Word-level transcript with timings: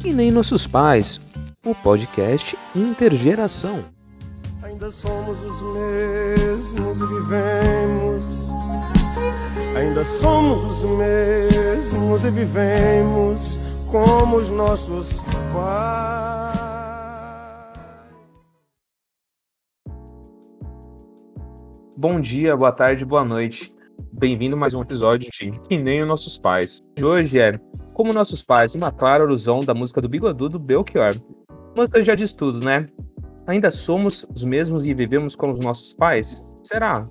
Que 0.00 0.12
nem 0.14 0.30
nossos 0.30 0.66
pais, 0.66 1.20
o 1.64 1.74
podcast 1.74 2.56
Intergeração. 2.74 3.84
Ainda 4.62 4.90
somos 4.90 5.38
os 5.42 5.60
mesmos 5.74 6.96
e 6.96 7.06
vivemos. 7.06 8.24
Ainda 9.76 10.04
somos 10.04 10.82
os 10.82 10.90
mesmos 10.98 12.24
e 12.24 12.30
vivemos 12.30 13.58
como 13.90 14.36
os 14.36 14.48
nossos 14.48 15.20
pais. 15.52 16.54
Bom 21.96 22.20
dia, 22.20 22.56
boa 22.56 22.72
tarde, 22.72 23.04
boa 23.04 23.24
noite. 23.24 23.73
Bem-vindo 24.16 24.54
a 24.54 24.58
mais 24.58 24.72
um 24.72 24.80
episódio 24.80 25.28
de 25.28 25.50
Que 25.68 25.76
Nem 25.76 26.02
os 26.02 26.08
Nossos 26.08 26.38
Pais. 26.38 26.80
De 26.96 27.04
hoje 27.04 27.40
é 27.40 27.56
Como 27.92 28.12
Nossos 28.12 28.44
Pais, 28.44 28.72
uma 28.72 28.92
clara 28.92 29.24
alusão 29.24 29.58
da 29.58 29.74
música 29.74 30.00
do 30.00 30.08
Bigodudo 30.08 30.56
Belchior. 30.56 31.14
A 31.50 31.80
música 31.80 32.02
já 32.02 32.14
diz 32.14 32.32
tudo, 32.32 32.64
né? 32.64 32.86
Ainda 33.48 33.72
somos 33.72 34.24
os 34.32 34.44
mesmos 34.44 34.84
e 34.84 34.94
vivemos 34.94 35.34
como 35.34 35.54
os 35.54 35.64
nossos 35.64 35.92
pais? 35.94 36.46
Será? 36.62 37.08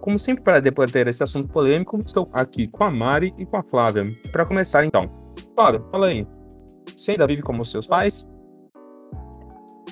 Como 0.00 0.18
sempre, 0.18 0.42
para 0.42 0.60
debater 0.60 1.06
esse 1.08 1.22
assunto 1.22 1.52
polêmico, 1.52 1.98
estou 1.98 2.28
aqui 2.32 2.66
com 2.68 2.84
a 2.84 2.90
Mari 2.90 3.32
e 3.38 3.44
com 3.44 3.58
a 3.58 3.62
Flávia. 3.62 4.06
Para 4.32 4.46
começar, 4.46 4.82
então. 4.82 5.10
Flávia, 5.54 5.82
fala 5.90 6.06
aí. 6.06 6.26
Você 6.96 7.12
ainda 7.12 7.26
vive 7.26 7.42
como 7.42 7.66
seus 7.66 7.86
pais? 7.86 8.26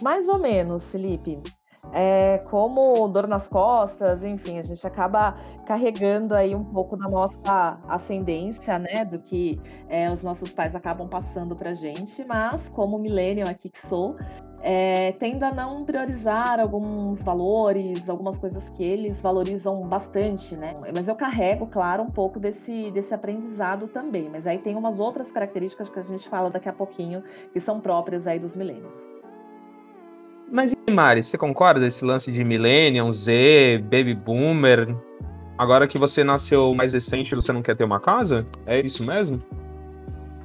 Mais 0.01 0.29
ou 0.31 0.39
menos, 0.39 0.91
Felipe 0.91 1.39
é, 1.93 2.39
como 2.51 3.09
dor 3.09 3.27
nas 3.27 3.49
costas, 3.49 4.23
enfim, 4.23 4.59
a 4.59 4.63
gente 4.63 4.87
acaba 4.87 5.37
carregando 5.67 6.35
aí 6.35 6.55
um 6.55 6.65
pouco 6.65 6.97
da 6.97 7.09
nossa 7.09 7.79
ascendência, 7.89 8.79
né, 8.79 9.05
do 9.05 9.21
que 9.21 9.61
é, 9.89 10.11
os 10.11 10.23
nossos 10.23 10.53
pais 10.53 10.75
acabam 10.75 11.09
passando 11.09 11.57
para 11.57 11.73
gente, 11.73 12.25
mas 12.25 12.69
como 12.69 12.99
millennial 12.99 13.49
aqui 13.49 13.69
que 13.69 13.87
sou, 13.87 14.15
é, 14.61 15.13
tendo 15.13 15.45
a 15.45 15.53
não 15.53 15.85
priorizar 15.85 16.59
alguns 16.59 17.23
valores, 17.23 18.09
algumas 18.09 18.39
coisas 18.39 18.69
que 18.69 18.83
eles 18.83 19.21
valorizam 19.21 19.81
bastante, 19.87 20.57
né? 20.57 20.75
Mas 20.95 21.09
eu 21.09 21.15
carrego, 21.15 21.67
claro, 21.67 22.03
um 22.03 22.11
pouco 22.11 22.41
desse, 22.41 22.91
desse 22.91 23.15
aprendizado 23.15 23.87
também. 23.87 24.29
Mas 24.29 24.47
aí 24.47 24.59
tem 24.59 24.75
umas 24.75 24.99
outras 24.99 25.31
características 25.31 25.89
que 25.89 25.99
a 25.99 26.03
gente 26.03 26.29
fala 26.29 26.51
daqui 26.51 26.69
a 26.69 26.73
pouquinho 26.73 27.23
que 27.53 27.61
são 27.61 27.81
próprias 27.81 28.27
aí 28.27 28.39
dos 28.39 28.57
millennials. 28.57 29.18
Mas 30.51 30.73
e 30.73 30.91
Mari, 30.91 31.23
você 31.23 31.37
concorda 31.37 31.81
desse 31.81 32.05
lance 32.05 32.33
de 32.33 32.43
Millennium, 32.43 33.13
Z, 33.13 33.81
Baby 33.85 34.15
Boomer? 34.15 34.97
Agora 35.57 35.87
que 35.87 35.99
você 35.99 36.25
nasceu 36.25 36.73
mais 36.75 36.95
recente, 36.95 37.35
você 37.35 37.53
não 37.53 37.63
quer 37.63 37.77
ter 37.77 37.85
uma 37.85 38.01
casa? 38.01 38.47
É 38.65 38.81
isso 38.81 39.05
mesmo? 39.05 39.43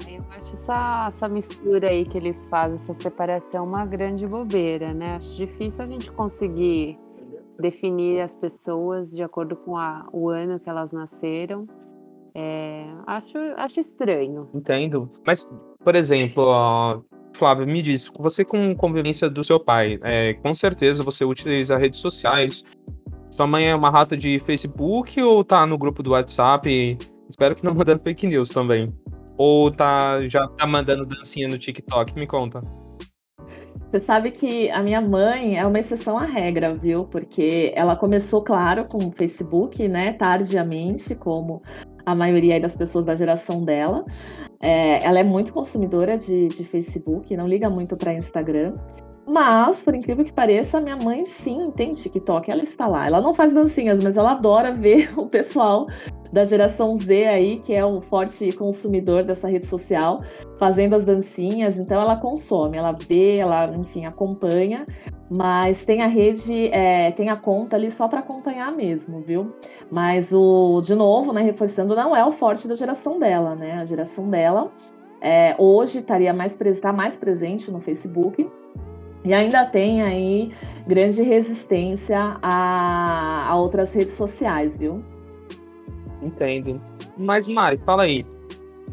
Eu 0.08 0.20
acho 0.32 0.54
essa, 0.54 1.06
essa 1.08 1.30
mistura 1.30 1.88
aí 1.88 2.04
que 2.04 2.18
eles 2.18 2.50
fazem, 2.50 2.76
essa 2.76 2.94
separação, 2.94 3.64
uma 3.64 3.86
grande 3.86 4.28
bobeira, 4.28 4.94
né? 4.94 5.16
Acho 5.16 5.36
difícil 5.38 5.84
a 5.84 5.88
gente 5.88 6.12
conseguir 6.12 6.98
definir 7.60 8.22
as 8.22 8.36
pessoas 8.36 9.12
de 9.12 9.24
acordo 9.24 9.56
com 9.56 9.78
a, 9.78 10.08
o 10.12 10.28
ano 10.28 10.60
que 10.60 10.70
elas 10.70 10.92
nasceram. 10.92 11.68
É, 12.36 12.88
acho, 13.06 13.38
acho 13.56 13.80
estranho. 13.80 14.50
Entendo. 14.54 15.10
Mas, 15.26 15.48
por 15.84 15.96
exemplo, 15.96 17.06
Flávia, 17.38 17.66
me 17.66 17.82
diz, 17.82 18.10
você 18.18 18.46
com 18.46 18.76
convivência 18.76 19.30
do 19.30 19.44
seu 19.44 19.60
pai, 19.60 20.00
é, 20.04 20.34
com 20.34 20.54
certeza 20.54 21.04
você 21.04 21.26
utiliza 21.26 21.78
redes 21.78 22.00
sociais. 22.00 22.64
Sua 23.32 23.48
mãe 23.48 23.66
é 23.66 23.76
uma 23.76 23.90
rata 23.90 24.16
de 24.16 24.40
Facebook 24.40 25.20
ou 25.22 25.44
tá 25.44 25.66
no 25.66 25.78
grupo 25.78 26.04
do 26.04 26.12
WhatsApp? 26.12 26.98
Espero 27.30 27.56
que 27.56 27.64
não 27.64 27.74
mandando 27.74 28.02
fake 28.02 28.28
news 28.28 28.50
também. 28.50 28.94
Ou 29.38 29.72
tá 29.72 30.22
já 30.28 30.48
tá 30.48 30.68
mandando 30.68 31.06
dancinha 31.06 31.48
no 31.48 31.58
TikTok? 31.58 32.14
Me 32.16 32.28
conta. 32.28 32.62
Você 33.90 34.02
sabe 34.02 34.32
que 34.32 34.72
a 34.72 34.82
minha 34.82 35.02
mãe 35.02 35.58
é 35.58 35.66
uma 35.66 35.80
exceção 35.80 36.18
à 36.18 36.26
regra, 36.26 36.76
viu? 36.76 37.06
Porque 37.06 37.72
ela 37.76 37.96
começou, 37.96 38.44
claro, 38.44 38.86
com 38.86 38.98
o 38.98 39.12
Facebook, 39.12 39.88
né, 39.88 40.14
tardiamente, 40.14 41.14
como 41.14 41.62
a 42.06 42.16
maioria 42.16 42.60
das 42.60 42.76
pessoas 42.76 43.06
da 43.06 43.16
geração 43.16 43.64
dela. 43.64 44.06
É, 44.60 45.04
ela 45.06 45.20
é 45.20 45.24
muito 45.24 45.54
consumidora 45.54 46.18
de, 46.18 46.48
de 46.48 46.64
Facebook, 46.64 47.36
não 47.36 47.46
liga 47.46 47.70
muito 47.70 47.98
para 47.98 48.14
Instagram. 48.14 48.74
Mas, 49.26 49.84
por 49.84 49.96
incrível 49.96 50.24
que 50.26 50.34
pareça, 50.34 50.82
minha 50.82 50.98
mãe 50.98 51.24
sim 51.24 51.72
tem 51.72 51.94
TikTok, 51.94 52.52
ela 52.52 52.64
está 52.64 52.88
lá. 52.88 53.06
Ela 53.08 53.22
não 53.22 53.34
faz 53.34 53.54
dancinhas, 53.54 54.04
mas 54.04 54.18
ela 54.18 54.32
adora 54.32 54.72
ver 54.76 55.18
o 55.18 55.26
pessoal 55.28 55.88
da 56.34 56.44
geração 56.44 56.96
Z 56.96 57.28
aí, 57.28 57.60
que 57.60 57.76
é 57.76 57.86
um 57.86 58.02
forte 58.02 58.52
consumidor 58.54 59.24
dessa 59.24 59.48
rede 59.48 59.68
social, 59.68 60.20
fazendo 60.58 60.96
as 60.96 61.06
dancinhas. 61.06 61.78
Então 61.78 62.02
ela 62.02 62.16
consome, 62.16 62.76
ela 62.76 62.92
vê, 62.92 63.38
ela, 63.38 63.68
enfim, 63.78 64.06
acompanha, 64.06 64.88
mas 65.30 65.86
tem 65.86 66.02
a 66.02 66.08
rede, 66.08 66.70
é, 66.70 67.12
tem 67.12 67.30
a 67.30 67.36
conta 67.36 67.76
ali 67.76 67.92
só 67.92 68.08
para 68.08 68.22
acompanhar 68.22 68.72
mesmo, 68.72 69.22
viu? 69.22 69.54
Mas 69.92 70.34
o, 70.34 70.82
de 70.82 70.96
novo, 70.96 71.32
né, 71.32 71.44
reforçando, 71.44 71.96
não 71.96 72.16
é 72.16 72.26
o 72.26 72.32
forte 72.32 72.68
da 72.68 72.74
geração 72.74 73.20
dela, 73.20 73.54
né? 73.54 73.74
A 73.74 73.86
geração 73.86 74.28
dela 74.28 74.72
é, 75.22 75.54
hoje 75.60 76.00
estaria 76.00 76.34
mais, 76.34 76.58
tá 76.82 76.92
mais 76.92 77.16
presente 77.16 77.70
no 77.70 77.80
Facebook. 77.80 78.50
E 79.24 79.36
ainda 79.36 79.66
tem 79.68 80.02
aí 80.02 80.52
grande 80.88 81.22
resistência 81.22 82.38
a, 82.42 83.50
a 83.50 83.56
outras 83.56 83.94
redes 83.94 84.16
sociais, 84.16 84.80
viu? 84.80 85.13
Entendo. 86.24 86.80
Mas, 87.18 87.48
Mari, 87.48 87.78
fala 87.80 88.04
aí. 88.04 88.26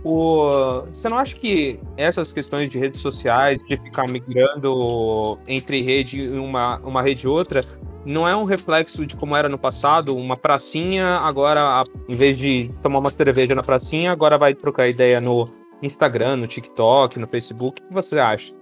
O... 0.03 0.83
Você 0.93 1.09
não 1.09 1.19
acha 1.19 1.37
que 1.37 1.79
essas 1.97 2.33
questões 2.33 2.71
de 2.71 2.79
redes 2.79 3.01
sociais, 3.01 3.63
de 3.67 3.77
ficar 3.77 4.09
migrando 4.09 5.39
entre 5.47 5.83
rede 5.83 6.31
uma, 6.39 6.79
uma 6.79 7.03
rede 7.03 7.27
e 7.27 7.29
outra, 7.29 7.65
não 8.07 8.27
é 8.27 8.35
um 8.35 8.45
reflexo 8.45 9.05
de 9.05 9.15
como 9.15 9.37
era 9.37 9.49
no 9.49 9.59
passado? 9.59 10.17
Uma 10.17 10.37
pracinha, 10.37 11.19
agora, 11.19 11.85
em 12.09 12.17
vez 12.17 12.39
de 12.39 12.71
tomar 12.83 12.99
uma 12.99 13.11
cerveja 13.11 13.55
na 13.55 13.63
pracinha, 13.63 14.11
agora 14.11 14.39
vai 14.39 14.55
trocar 14.55 14.89
ideia 14.89 15.21
no 15.21 15.51
Instagram, 15.83 16.37
no 16.37 16.47
TikTok, 16.47 17.19
no 17.19 17.27
Facebook. 17.27 17.83
O 17.83 17.89
que 17.89 17.95
você 17.95 18.19
acha? 18.19 18.55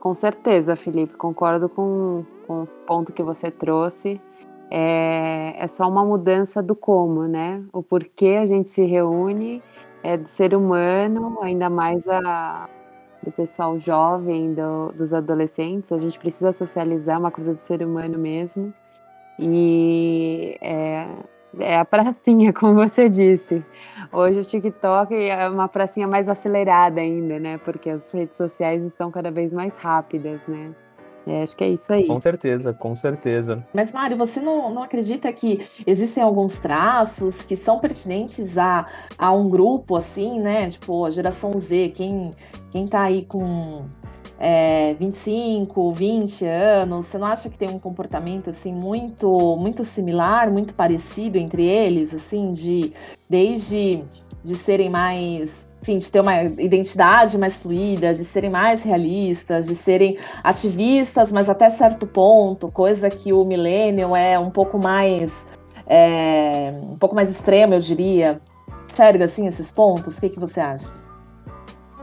Com 0.00 0.14
certeza, 0.14 0.76
Felipe, 0.76 1.14
concordo 1.14 1.68
com, 1.68 2.24
com 2.46 2.62
o 2.62 2.66
ponto 2.66 3.12
que 3.12 3.22
você 3.22 3.50
trouxe 3.50 4.20
é, 4.74 5.54
é 5.58 5.68
só 5.68 5.86
uma 5.86 6.02
mudança 6.02 6.62
do 6.62 6.74
como, 6.74 7.28
né? 7.28 7.62
O 7.74 7.82
porquê 7.82 8.38
a 8.40 8.46
gente 8.46 8.70
se 8.70 8.82
reúne 8.86 9.62
é 10.02 10.16
do 10.16 10.26
ser 10.26 10.54
humano, 10.54 11.38
ainda 11.42 11.68
mais 11.68 12.08
a, 12.08 12.70
do 13.22 13.30
pessoal 13.30 13.78
jovem, 13.78 14.54
do, 14.54 14.88
dos 14.92 15.12
adolescentes. 15.12 15.92
A 15.92 15.98
gente 15.98 16.18
precisa 16.18 16.54
socializar, 16.54 17.20
uma 17.20 17.30
coisa 17.30 17.52
do 17.52 17.60
ser 17.60 17.82
humano 17.84 18.18
mesmo. 18.18 18.72
E 19.38 20.56
é, 20.62 21.06
é 21.58 21.76
a 21.78 21.84
pracinha, 21.84 22.50
como 22.54 22.74
você 22.74 23.10
disse. 23.10 23.62
Hoje 24.10 24.40
o 24.40 24.44
TikTok 24.44 25.14
é 25.14 25.50
uma 25.50 25.68
pracinha 25.68 26.08
mais 26.08 26.30
acelerada 26.30 26.98
ainda, 26.98 27.38
né? 27.38 27.58
Porque 27.58 27.90
as 27.90 28.10
redes 28.10 28.38
sociais 28.38 28.82
estão 28.82 29.10
cada 29.10 29.30
vez 29.30 29.52
mais 29.52 29.76
rápidas, 29.76 30.40
né? 30.48 30.74
É, 31.26 31.42
acho 31.42 31.56
que 31.56 31.64
é 31.64 31.68
isso 31.68 31.92
aí. 31.92 32.06
Com 32.06 32.20
certeza, 32.20 32.72
com 32.72 32.96
certeza. 32.96 33.64
Mas, 33.72 33.92
Mário, 33.92 34.16
você 34.16 34.40
não, 34.40 34.72
não 34.72 34.82
acredita 34.82 35.32
que 35.32 35.60
existem 35.86 36.22
alguns 36.22 36.58
traços 36.58 37.42
que 37.42 37.54
são 37.54 37.78
pertinentes 37.78 38.58
a, 38.58 38.86
a 39.16 39.32
um 39.32 39.48
grupo, 39.48 39.96
assim, 39.96 40.40
né? 40.40 40.68
Tipo, 40.68 41.04
a 41.04 41.10
geração 41.10 41.56
Z, 41.58 41.92
quem, 41.94 42.32
quem 42.70 42.86
tá 42.86 43.02
aí 43.02 43.24
com 43.24 43.84
é, 44.44 44.94
25, 44.94 45.92
20 45.92 46.44
anos, 46.44 47.06
você 47.06 47.16
não 47.16 47.28
acha 47.28 47.48
que 47.48 47.56
tem 47.56 47.70
um 47.70 47.78
comportamento, 47.78 48.50
assim, 48.50 48.74
muito, 48.74 49.56
muito 49.56 49.84
similar, 49.84 50.50
muito 50.50 50.74
parecido 50.74 51.38
entre 51.38 51.64
eles, 51.64 52.12
assim, 52.12 52.52
de 52.52 52.92
desde 53.30 54.02
de 54.42 54.56
serem 54.56 54.90
mais, 54.90 55.72
enfim, 55.80 55.98
de 55.98 56.10
ter 56.10 56.18
uma 56.18 56.42
identidade 56.42 57.38
mais 57.38 57.56
fluida, 57.56 58.12
de 58.12 58.24
serem 58.24 58.50
mais 58.50 58.82
realistas, 58.82 59.66
de 59.66 59.76
serem 59.76 60.18
ativistas, 60.42 61.30
mas 61.30 61.48
até 61.48 61.70
certo 61.70 62.04
ponto, 62.04 62.68
coisa 62.68 63.08
que 63.08 63.32
o 63.32 63.44
millennial 63.44 64.16
é 64.16 64.36
um 64.36 64.50
pouco 64.50 64.76
mais, 64.76 65.46
é, 65.86 66.74
um 66.82 66.96
pouco 66.96 67.14
mais 67.14 67.30
extremo, 67.30 67.74
eu 67.74 67.80
diria. 67.80 68.40
Sério, 68.88 69.24
assim, 69.24 69.46
esses 69.46 69.70
pontos? 69.70 70.18
O 70.18 70.20
que, 70.20 70.30
que 70.30 70.40
você 70.40 70.60
acha? 70.60 71.01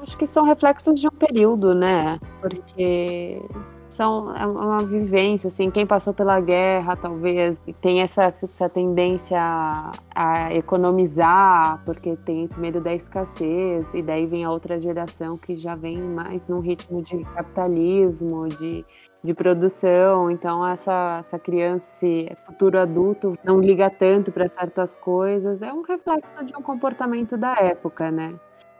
Acho 0.09 0.17
que 0.17 0.25
são 0.25 0.43
reflexos 0.43 0.99
de 0.99 1.07
um 1.07 1.11
período, 1.11 1.75
né? 1.75 2.19
Porque 2.41 3.39
são 3.87 4.35
é 4.35 4.43
uma 4.43 4.79
vivência, 4.79 5.49
assim, 5.49 5.69
quem 5.69 5.85
passou 5.85 6.15
pela 6.15 6.41
guerra, 6.41 6.95
talvez, 6.95 7.61
tem 7.79 8.01
essa, 8.01 8.23
essa 8.23 8.67
tendência 8.67 9.39
a, 9.39 9.91
a, 10.15 10.55
economizar, 10.55 11.83
porque 11.85 12.15
tem 12.25 12.43
esse 12.43 12.59
medo 12.59 12.81
da 12.81 12.91
escassez, 12.91 13.93
e 13.93 14.01
daí 14.01 14.25
vem 14.25 14.43
a 14.43 14.49
outra 14.49 14.81
geração 14.81 15.37
que 15.37 15.55
já 15.55 15.75
vem 15.75 16.01
mais 16.01 16.47
num 16.47 16.59
ritmo 16.59 17.03
de 17.03 17.23
capitalismo, 17.25 18.47
de, 18.47 18.83
de 19.23 19.33
produção, 19.35 20.31
então 20.31 20.65
essa, 20.65 21.19
essa 21.23 21.37
criança, 21.37 21.87
esse 22.03 22.35
futuro 22.47 22.79
adulto, 22.79 23.33
não 23.43 23.61
liga 23.61 23.91
tanto 23.91 24.31
para 24.31 24.47
certas 24.47 24.95
coisas, 24.95 25.61
é 25.61 25.71
um 25.71 25.83
reflexo 25.83 26.43
de 26.43 26.57
um 26.57 26.63
comportamento 26.63 27.37
da 27.37 27.53
época, 27.53 28.09
né? 28.09 28.33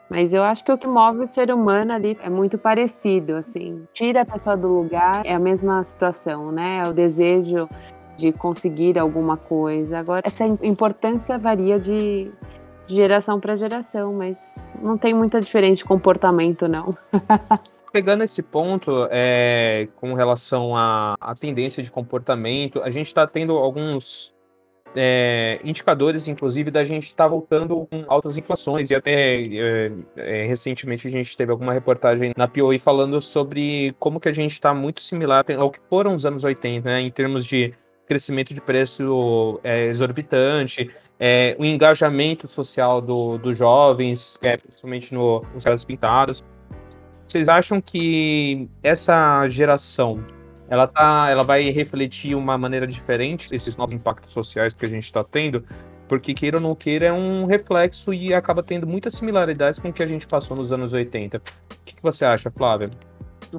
Mas 0.10 0.34
eu 0.34 0.44
acho 0.44 0.64
que 0.64 0.72
o 0.72 0.78
que 0.78 0.88
move 0.88 1.20
o 1.20 1.28
ser 1.28 1.52
humano 1.52 1.94
ali 1.94 2.18
é 2.22 2.30
muito 2.30 2.58
parecido, 2.58 3.36
assim. 3.36 3.86
Tira 3.94 4.22
a 4.22 4.26
pessoa 4.26 4.58
do 4.58 4.68
lugar, 4.68 5.22
é 5.26 5.34
a 5.34 5.40
mesma 5.40 5.84
situação, 5.84 6.52
né? 6.52 6.84
É 6.86 6.90
o 6.90 6.94
desejo 6.94 7.70
de 8.18 8.32
conseguir 8.32 8.98
alguma 8.98 9.38
coisa. 9.38 10.00
Agora, 10.00 10.24
essa 10.26 10.46
importância 10.46 11.38
varia 11.38 11.80
de, 11.80 12.32
geração 12.90 13.40
para 13.40 13.56
geração, 13.56 14.14
mas 14.14 14.38
não 14.82 14.98
tem 14.98 15.14
muita 15.14 15.40
diferença 15.40 15.76
de 15.76 15.86
comportamento, 15.86 16.68
não. 16.68 16.98
Pegando 17.92 18.24
esse 18.24 18.42
ponto, 18.42 19.08
é, 19.10 19.88
com 19.96 20.14
relação 20.14 20.76
à, 20.76 21.16
à 21.20 21.34
tendência 21.34 21.82
de 21.82 21.90
comportamento, 21.90 22.82
a 22.82 22.92
gente 22.92 23.08
está 23.08 23.26
tendo 23.26 23.54
alguns 23.54 24.32
é, 24.96 25.60
indicadores, 25.64 26.28
inclusive, 26.28 26.72
da 26.72 26.84
gente 26.84 27.06
estar 27.06 27.26
tá 27.26 27.28
voltando 27.28 27.88
com 27.90 28.06
altas 28.08 28.38
inflações. 28.38 28.90
E 28.90 28.96
até 28.96 29.42
é, 29.42 29.92
é, 30.16 30.46
recentemente 30.48 31.08
a 31.08 31.12
gente 31.12 31.36
teve 31.36 31.52
alguma 31.52 31.74
reportagem 31.74 32.34
na 32.36 32.48
POI 32.48 32.80
falando 32.80 33.22
sobre 33.22 33.96
como 34.00 34.20
que 34.20 34.30
a 34.30 34.34
gente 34.34 34.54
está 34.54 34.74
muito 34.74 35.02
similar 35.02 35.46
ao 35.58 35.72
que 35.72 35.80
foram 35.90 36.16
os 36.16 36.26
anos 36.26 36.44
80, 36.44 36.90
né, 36.90 37.02
em 37.02 37.12
termos 37.12 37.46
de 37.46 37.74
crescimento 38.08 38.54
de 38.54 38.62
preço 38.62 39.60
é, 39.64 39.86
exorbitante, 39.86 40.90
é, 41.20 41.56
o 41.60 41.66
engajamento 41.66 42.48
social 42.48 43.02
dos 43.02 43.40
do 43.40 43.54
jovens, 43.54 44.38
é, 44.42 44.58
principalmente 44.58 45.14
no, 45.14 45.46
nos 45.54 45.64
casos 45.64 45.86
pintados. 45.86 46.44
Vocês 47.28 47.48
acham 47.48 47.80
que 47.80 48.68
essa 48.82 49.48
geração 49.50 50.26
ela 50.70 50.88
tá, 50.88 51.30
ela 51.30 51.44
vai 51.44 51.70
refletir 51.72 52.36
uma 52.36 52.58
maneira 52.58 52.86
diferente 52.86 53.50
desses 53.50 53.76
novos 53.76 53.96
impactos 53.96 54.32
sociais 54.32 54.76
que 54.76 54.86
a 54.86 54.90
gente 54.90 55.06
está 55.06 55.24
tendo, 55.24 55.64
porque 56.08 56.34
queira 56.34 56.58
ou 56.58 56.64
não 56.64 56.76
queira 56.76 57.08
é 57.08 57.14
um 57.14 57.46
reflexo 57.46 58.14
e 58.14 58.34
acaba 58.34 58.62
tendo 58.62 58.86
muitas 58.86 59.14
similaridades 59.16 59.80
com 59.80 59.90
o 59.90 59.94
que 59.94 60.04
a 60.04 60.08
gente 60.08 60.28
passou 60.28 60.56
nos 60.56 60.72
anos 60.72 60.94
80. 60.94 61.38
O 61.38 61.42
que, 61.86 61.96
que 61.96 62.04
você 62.04 62.24
acha, 62.24 62.52
Flávia? 62.52 62.92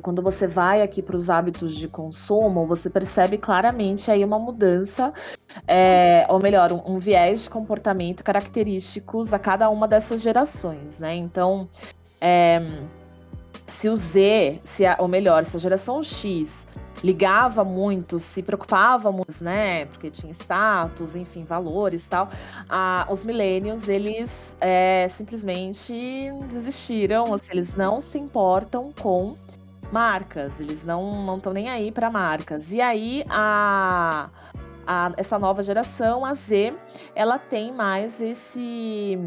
Quando 0.03 0.23
você 0.23 0.47
vai 0.47 0.83
aqui 0.83 1.03
para 1.03 1.17
os 1.17 1.29
hábitos 1.29 1.75
de 1.75 1.89
consumo, 1.89 2.65
você 2.65 2.89
percebe 2.89 3.37
claramente 3.37 4.09
aí 4.09 4.25
uma 4.25 4.39
mudança, 4.39 5.13
é, 5.67 6.25
ou 6.29 6.41
melhor, 6.41 6.73
um, 6.73 6.95
um, 6.95 6.99
viés 6.99 7.45
de 7.45 7.51
comportamento 7.51 8.23
característicos 8.23 9.35
a 9.35 9.39
cada 9.39 9.69
uma 9.69 9.89
dessas 9.89 10.23
gerações, 10.23 11.01
né? 11.01 11.17
Então, 11.17 11.69
é, 12.21 12.63
se 13.67 13.89
o 13.89 13.97
Z, 13.97 14.61
se 14.63 14.87
a, 14.87 14.97
ou 15.01 15.09
melhor, 15.09 15.45
se 15.45 15.57
a 15.57 15.61
geração 15.61 16.03
X 16.05 16.69
ligava 17.03 17.65
muito, 17.65 18.19
se 18.19 18.43
preocupava 18.43 19.11
muito, 19.11 19.43
né? 19.43 19.87
Porque 19.87 20.11
tinha 20.11 20.33
status, 20.33 21.17
enfim, 21.17 21.45
valores 21.45 22.07
tal. 22.07 22.29
Ah, 22.69 23.07
os 23.11 23.25
millennials, 23.25 23.89
eles 23.89 24.57
é, 24.61 25.07
simplesmente 25.09 26.31
desistiram, 26.49 27.33
assim, 27.35 27.53
eles 27.53 27.75
não 27.75 28.01
se 28.01 28.19
importam 28.19 28.93
com 29.01 29.37
marcas, 29.91 30.61
eles 30.61 30.85
não 30.85 31.25
não 31.25 31.37
estão 31.37 31.53
nem 31.53 31.69
aí 31.69 31.91
para 31.91 32.11
marcas. 32.11 32.73
E 32.73 32.81
aí 32.81 33.25
a, 33.29 34.29
a 34.87 35.13
essa 35.17 35.39
nova 35.39 35.63
geração, 35.63 36.25
a 36.25 36.35
Z, 36.35 36.75
ela 37.15 37.39
tem 37.39 37.73
mais 37.73 38.21
esse 38.21 39.19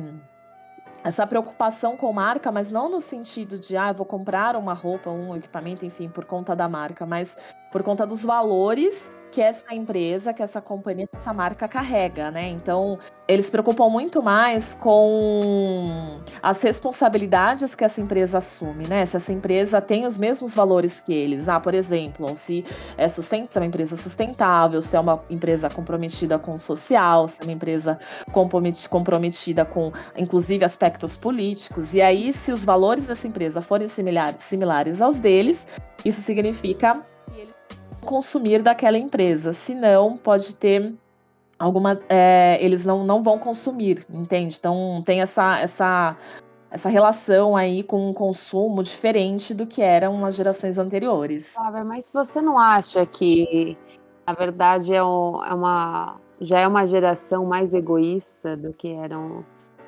essa 1.03 1.27
preocupação 1.27 1.97
com 1.97 2.11
marca, 2.13 2.49
mas 2.51 2.71
não 2.71 2.89
no 2.89 3.01
sentido 3.01 3.59
de, 3.59 3.75
ah, 3.75 3.89
eu 3.89 3.93
vou 3.93 4.05
comprar 4.05 4.55
uma 4.55 4.73
roupa, 4.73 5.09
um 5.09 5.35
equipamento, 5.35 5.85
enfim, 5.85 6.07
por 6.07 6.23
conta 6.23 6.55
da 6.55 6.69
marca, 6.69 7.05
mas 7.05 7.37
por 7.73 7.81
conta 7.81 8.05
dos 8.05 8.23
valores 8.23 9.11
que 9.31 9.41
essa 9.41 9.73
empresa, 9.73 10.31
que 10.31 10.43
essa 10.43 10.61
companhia, 10.61 11.07
que 11.07 11.15
essa 11.15 11.33
marca 11.33 11.67
carrega, 11.67 12.29
né? 12.29 12.49
Então, 12.49 12.99
eles 13.27 13.47
se 13.47 13.51
preocupam 13.51 13.89
muito 13.89 14.21
mais 14.21 14.75
com 14.75 16.19
as 16.39 16.61
responsabilidades 16.61 17.73
que 17.73 17.83
essa 17.83 17.99
empresa 17.99 18.37
assume, 18.37 18.87
né? 18.87 19.03
Se 19.07 19.17
essa 19.17 19.33
empresa 19.33 19.81
tem 19.81 20.05
os 20.05 20.19
mesmos 20.19 20.53
valores 20.53 21.01
que 21.01 21.11
eles. 21.11 21.49
Ah, 21.49 21.59
por 21.59 21.73
exemplo, 21.73 22.27
se 22.35 22.63
é, 22.95 23.07
se 23.07 23.35
é 23.35 23.59
uma 23.59 23.65
empresa 23.65 23.95
sustentável, 23.95 24.79
se 24.79 24.95
é 24.95 24.99
uma 24.99 25.23
empresa 25.27 25.67
comprometida 25.67 26.37
com 26.37 26.53
o 26.53 26.59
social, 26.59 27.27
se 27.27 27.41
é 27.41 27.43
uma 27.43 27.53
empresa 27.53 27.97
comprometida 28.91 29.65
com, 29.65 29.91
inclusive, 30.15 30.63
aspectos 30.63 31.17
políticos. 31.17 31.95
E 31.95 32.03
aí, 32.03 32.31
se 32.31 32.51
os 32.51 32.63
valores 32.63 33.07
dessa 33.07 33.27
empresa 33.27 33.63
forem 33.63 33.87
similares 33.87 35.01
aos 35.01 35.17
deles, 35.17 35.65
isso 36.05 36.21
significa 36.21 37.03
consumir 38.03 38.61
daquela 38.61 38.97
empresa, 38.97 39.53
senão 39.53 40.17
pode 40.17 40.55
ter 40.55 40.93
alguma. 41.57 41.99
É, 42.09 42.57
eles 42.61 42.85
não, 42.85 43.03
não 43.03 43.21
vão 43.21 43.37
consumir, 43.39 44.05
entende? 44.09 44.57
Então 44.59 45.01
tem 45.05 45.21
essa, 45.21 45.59
essa, 45.59 46.17
essa 46.69 46.89
relação 46.89 47.55
aí 47.55 47.83
com 47.83 48.09
um 48.09 48.13
consumo 48.13 48.83
diferente 48.83 49.53
do 49.53 49.65
que 49.65 49.81
eram 49.81 50.25
as 50.25 50.35
gerações 50.35 50.77
anteriores. 50.77 51.53
Flávia, 51.53 51.83
mas 51.83 52.09
você 52.13 52.41
não 52.41 52.59
acha 52.59 53.05
que, 53.05 53.77
na 54.27 54.33
verdade, 54.33 54.93
é, 54.93 55.03
um, 55.03 55.43
é 55.43 55.53
uma. 55.53 56.19
Já 56.41 56.59
é 56.59 56.67
uma 56.67 56.85
geração 56.85 57.45
mais 57.45 57.73
egoísta 57.73 58.57
do 58.57 58.73
que 58.73 58.91
eram 58.91 59.45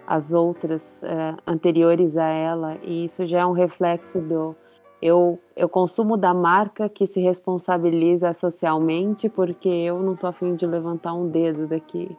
as 0.08 0.32
outras 0.32 1.02
uh, 1.02 1.36
anteriores 1.46 2.16
a 2.16 2.30
ela, 2.30 2.78
e 2.84 3.06
isso 3.06 3.26
já 3.26 3.40
é 3.40 3.46
um 3.46 3.52
reflexo 3.52 4.22
do, 4.22 4.56
eu, 5.02 5.40
eu 5.56 5.70
consumo 5.70 6.18
da 6.18 6.34
marca 6.34 6.90
que 6.90 7.06
se 7.06 7.20
responsabiliza 7.20 8.34
socialmente, 8.34 9.30
porque 9.30 9.70
eu 9.70 10.00
não 10.02 10.16
tô 10.16 10.28
afim 10.28 10.56
de 10.56 10.66
levantar 10.66 11.14
um 11.14 11.28
dedo 11.28 11.68
daqui. 11.68 12.18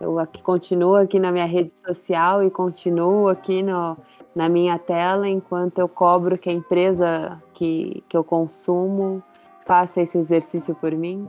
Eu 0.00 0.18
aqui 0.18 0.42
continuo 0.42 0.96
aqui 0.96 1.18
na 1.18 1.32
minha 1.32 1.46
rede 1.46 1.72
social 1.78 2.44
e 2.44 2.50
continuo 2.50 3.28
aqui 3.28 3.62
no, 3.62 3.96
na 4.34 4.48
minha 4.48 4.78
tela 4.78 5.26
enquanto 5.28 5.78
eu 5.78 5.88
cobro 5.88 6.36
que 6.36 6.50
a 6.50 6.52
empresa 6.52 7.42
que, 7.54 8.04
que 8.08 8.16
eu 8.16 8.22
consumo 8.22 9.22
faça 9.64 10.02
esse 10.02 10.18
exercício 10.18 10.74
por 10.74 10.92
mim. 10.92 11.26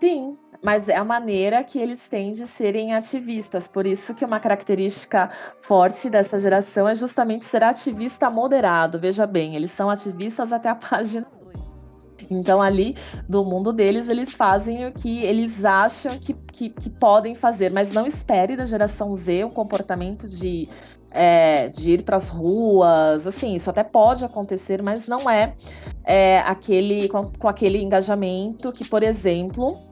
Sim, 0.00 0.38
mas 0.62 0.88
é 0.88 0.96
a 0.96 1.04
maneira 1.04 1.64
que 1.64 1.78
eles 1.78 2.08
têm 2.08 2.32
de 2.32 2.46
serem 2.46 2.94
ativistas. 2.94 3.66
Por 3.66 3.86
isso 3.86 4.14
que 4.14 4.24
uma 4.24 4.38
característica 4.38 5.30
forte 5.62 6.10
dessa 6.10 6.38
geração 6.38 6.88
é 6.88 6.94
justamente 6.94 7.44
ser 7.44 7.62
ativista 7.62 8.28
moderado. 8.28 8.98
Veja 8.98 9.26
bem, 9.26 9.56
eles 9.56 9.70
são 9.70 9.88
ativistas 9.88 10.52
até 10.52 10.68
a 10.68 10.74
página 10.76 11.26
2. 11.42 12.30
Então, 12.30 12.60
ali, 12.60 12.94
do 13.28 13.44
mundo 13.44 13.72
deles, 13.72 14.08
eles 14.08 14.32
fazem 14.32 14.86
o 14.86 14.92
que 14.92 15.22
eles 15.24 15.64
acham 15.64 16.18
que, 16.18 16.34
que, 16.34 16.68
que 16.68 16.90
podem 16.90 17.34
fazer, 17.34 17.72
mas 17.72 17.92
não 17.92 18.06
espere 18.06 18.56
da 18.56 18.64
geração 18.64 19.14
Z 19.14 19.44
um 19.44 19.50
comportamento 19.50 20.28
de 20.28 20.68
é, 21.12 21.68
de 21.68 21.90
ir 21.90 22.04
para 22.04 22.16
as 22.16 22.28
ruas, 22.28 23.26
assim, 23.26 23.56
isso 23.56 23.68
até 23.68 23.82
pode 23.82 24.24
acontecer, 24.24 24.80
mas 24.80 25.08
não 25.08 25.28
é, 25.28 25.54
é 26.04 26.38
aquele 26.40 27.08
com, 27.08 27.32
com, 27.32 27.48
aquele 27.48 27.82
engajamento 27.82 28.72
que, 28.72 28.84
por 28.84 29.02
exemplo, 29.02 29.89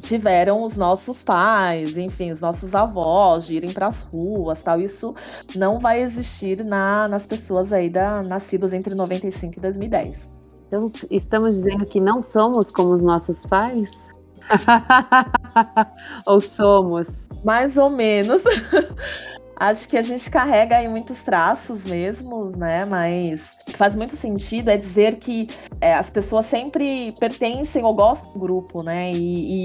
tiveram 0.00 0.64
os 0.64 0.76
nossos 0.76 1.22
pais, 1.22 1.96
enfim, 1.96 2.30
os 2.30 2.40
nossos 2.40 2.74
avós 2.74 3.46
de 3.46 3.54
irem 3.54 3.72
para 3.72 3.86
as 3.86 4.02
ruas, 4.02 4.62
tal. 4.62 4.80
Isso 4.80 5.14
não 5.54 5.78
vai 5.78 6.02
existir 6.02 6.64
na, 6.64 7.06
nas 7.06 7.26
pessoas 7.26 7.72
aí 7.72 7.88
da, 7.88 8.22
nascidas 8.22 8.72
entre 8.72 8.94
95 8.94 9.58
e 9.58 9.60
2010. 9.60 10.32
Então, 10.66 10.90
estamos 11.10 11.54
dizendo 11.54 11.84
que 11.84 12.00
não 12.00 12.22
somos 12.22 12.70
como 12.70 12.92
os 12.92 13.02
nossos 13.02 13.44
pais? 13.44 14.10
Ou 16.26 16.40
somos? 16.40 17.28
Mais 17.44 17.76
ou 17.76 17.90
menos. 17.90 18.42
Acho 19.60 19.86
que 19.90 19.98
a 19.98 20.02
gente 20.02 20.30
carrega 20.30 20.78
aí 20.78 20.88
muitos 20.88 21.22
traços 21.22 21.84
mesmo, 21.84 22.46
né? 22.56 22.86
Mas 22.86 23.58
o 23.60 23.66
que 23.66 23.76
faz 23.76 23.94
muito 23.94 24.16
sentido 24.16 24.70
é 24.70 24.76
dizer 24.78 25.16
que 25.16 25.48
é, 25.82 25.92
as 25.92 26.08
pessoas 26.08 26.46
sempre 26.46 27.12
pertencem 27.20 27.84
ou 27.84 27.94
gostam 27.94 28.32
do 28.32 28.38
grupo, 28.38 28.82
né? 28.82 29.12
E, 29.12 29.16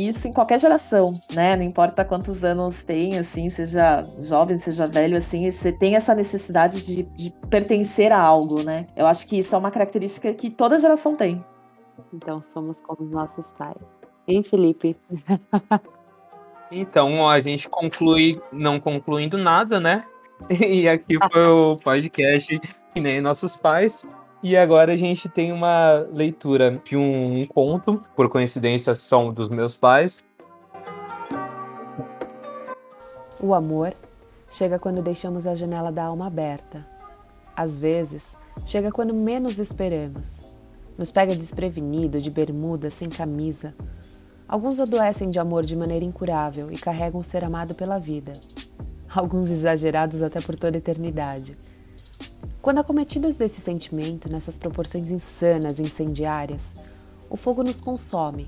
e, 0.04 0.08
isso 0.10 0.28
em 0.28 0.34
qualquer 0.34 0.60
geração, 0.60 1.14
né? 1.34 1.56
Não 1.56 1.64
importa 1.64 2.04
quantos 2.04 2.44
anos 2.44 2.84
tem, 2.84 3.18
assim, 3.18 3.50
seja 3.50 4.02
jovem, 4.20 4.58
seja 4.58 4.86
velho, 4.86 5.16
assim, 5.16 5.50
você 5.50 5.72
tem 5.72 5.96
essa 5.96 6.14
necessidade 6.14 6.86
de, 6.86 7.04
de 7.04 7.34
pertencer 7.50 8.12
a 8.12 8.20
algo, 8.20 8.64
né? 8.64 8.88
Eu 8.98 9.08
acho 9.08 9.26
que 9.26 9.40
isso 9.40 9.56
é 9.56 9.58
uma 9.58 9.72
característica 9.72 10.34
que 10.34 10.50
toda 10.50 10.78
geração 10.78 11.16
tem. 11.16 11.42
Então 12.14 12.42
somos 12.42 12.82
como 12.82 13.02
os 13.02 13.12
nossos 13.12 13.50
pais. 13.54 13.78
Hein, 14.28 14.44
Felipe? 14.44 14.98
Então 16.72 17.28
a 17.28 17.40
gente 17.40 17.70
conclui 17.70 18.42
não 18.52 18.80
concluindo 18.80 19.38
nada, 19.38 19.80
né? 19.80 20.04
E 20.50 20.88
aqui 20.88 21.18
foi 21.32 21.48
o 21.48 21.78
podcast 21.78 22.60
que 22.94 23.00
nem 23.00 23.22
nossos 23.22 23.56
pais. 23.56 24.06
E 24.44 24.56
agora 24.56 24.94
a 24.94 24.98
gente 24.98 25.28
tem 25.30 25.52
uma 25.52 26.06
leitura 26.12 26.80
de 26.84 26.96
um 26.96 27.48
conto, 27.48 28.04
por 28.16 28.30
coincidência 28.30 28.96
são 28.96 29.34
dos 29.34 29.50
meus 29.50 29.76
pais. 29.76 30.24
O 33.42 33.54
amor 33.54 33.94
chega 34.50 34.78
quando 34.78 35.02
deixamos 35.02 35.48
a 35.48 35.56
janela 35.56 35.92
da 35.92 36.04
alma 36.04 36.28
aberta. 36.28 36.86
Às 37.56 37.76
vezes, 37.76 38.38
chega 38.66 38.92
quando 38.92 39.14
menos 39.14 39.58
esperamos. 39.58 40.44
Nos 40.98 41.12
pega 41.12 41.36
desprevenido, 41.36 42.22
de 42.22 42.30
bermuda, 42.30 42.90
sem 42.90 43.10
camisa. 43.10 43.74
Alguns 44.48 44.80
adoecem 44.80 45.32
de 45.32 45.40
amor 45.40 45.66
de 45.66 45.76
maneira 45.76 46.06
incurável 46.06 46.72
e 46.72 46.78
carregam 46.78 47.20
o 47.20 47.24
ser 47.24 47.44
amado 47.44 47.74
pela 47.74 47.98
vida. 47.98 48.34
Alguns 49.10 49.50
exagerados 49.50 50.22
até 50.22 50.40
por 50.40 50.56
toda 50.56 50.78
a 50.78 50.80
eternidade. 50.80 51.58
Quando 52.62 52.78
acometidos 52.78 53.36
desse 53.36 53.60
sentimento, 53.60 54.30
nessas 54.30 54.58
proporções 54.58 55.10
insanas 55.10 55.80
e 55.80 55.82
incendiárias, 55.82 56.76
o 57.28 57.36
fogo 57.36 57.64
nos 57.64 57.82
consome, 57.82 58.48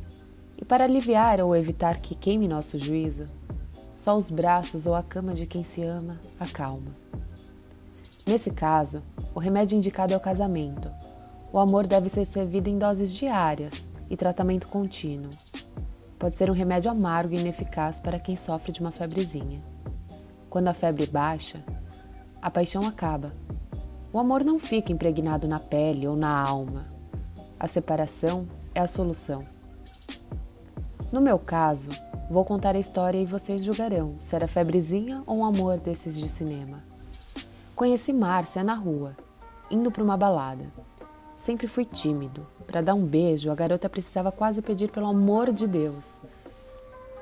e 0.59 0.63
para 0.63 0.83
aliviar 0.83 1.41
ou 1.41 1.55
evitar 1.55 1.99
que 1.99 2.13
queime 2.13 2.47
nosso 2.47 2.77
juízo, 2.77 3.25
só 3.95 4.15
os 4.15 4.29
braços 4.29 4.85
ou 4.85 4.93
a 4.93 5.01
cama 5.01 5.33
de 5.33 5.47
quem 5.47 5.63
se 5.63 5.83
ama 5.83 6.19
acalma. 6.39 6.91
Nesse 8.25 8.51
caso, 8.51 9.01
o 9.33 9.39
remédio 9.39 9.75
indicado 9.77 10.13
é 10.13 10.17
o 10.17 10.19
casamento. 10.19 10.91
O 11.51 11.57
amor 11.57 11.87
deve 11.87 12.07
ser 12.07 12.25
servido 12.25 12.69
em 12.69 12.77
doses 12.77 13.11
diárias 13.11 13.89
e 14.09 14.15
tratamento 14.15 14.67
contínuo. 14.67 15.31
Pode 16.19 16.35
ser 16.35 16.49
um 16.49 16.53
remédio 16.53 16.91
amargo 16.91 17.33
e 17.33 17.39
ineficaz 17.39 17.99
para 17.99 18.19
quem 18.19 18.35
sofre 18.35 18.71
de 18.71 18.81
uma 18.81 18.91
febrezinha. 18.91 19.61
Quando 20.49 20.67
a 20.67 20.73
febre 20.73 21.05
baixa, 21.05 21.63
a 22.41 22.49
paixão 22.49 22.87
acaba 22.87 23.31
o 24.17 24.19
amor 24.19 24.43
não 24.43 24.57
fica 24.57 24.91
impregnado 24.91 25.47
na 25.47 25.59
pele 25.59 26.07
ou 26.07 26.15
na 26.15 26.29
alma. 26.29 26.87
A 27.59 27.67
separação 27.67 28.47
é 28.73 28.79
a 28.79 28.87
solução. 28.87 29.43
No 31.11 31.21
meu 31.21 31.37
caso, 31.37 31.89
vou 32.27 32.45
contar 32.45 32.75
a 32.75 32.79
história 32.79 33.19
e 33.19 33.25
vocês 33.25 33.63
julgarão 33.63 34.17
se 34.17 34.35
era 34.35 34.47
febrezinha 34.47 35.21
ou 35.27 35.37
um 35.37 35.45
amor 35.45 35.79
desses 35.79 36.17
de 36.17 36.29
cinema. 36.29 36.83
Conheci 37.75 38.11
Márcia 38.11 38.63
na 38.63 38.73
rua, 38.73 39.15
indo 39.69 39.91
para 39.91 40.03
uma 40.03 40.17
balada. 40.17 40.65
Sempre 41.37 41.67
fui 41.67 41.85
tímido. 41.85 42.45
Para 42.65 42.81
dar 42.81 42.95
um 42.95 43.05
beijo, 43.05 43.51
a 43.51 43.55
garota 43.55 43.87
precisava 43.87 44.31
quase 44.31 44.61
pedir 44.61 44.89
pelo 44.89 45.07
amor 45.07 45.53
de 45.53 45.67
Deus. 45.67 46.21